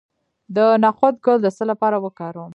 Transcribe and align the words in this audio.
د 0.55 0.57
نخود 0.83 1.15
ګل 1.25 1.39
د 1.43 1.47
څه 1.57 1.63
لپاره 1.71 1.97
وکاروم؟ 2.05 2.49